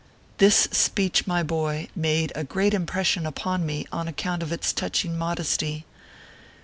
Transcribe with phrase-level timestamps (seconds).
[0.39, 5.15] This speech, my boy, made a great impression upon me on account of its touching
[5.15, 5.85] modesty.